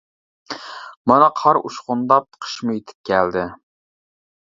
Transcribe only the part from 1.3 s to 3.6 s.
قار ئۇچقۇنداپ قىشمۇ يېتىپ كەلدى.